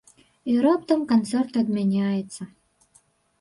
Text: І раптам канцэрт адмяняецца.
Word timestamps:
І 0.53 0.53
раптам 0.65 1.03
канцэрт 1.11 1.59
адмяняецца. 1.63 2.43